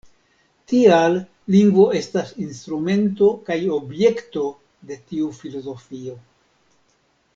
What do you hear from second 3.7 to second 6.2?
objekto de tiu filozofio.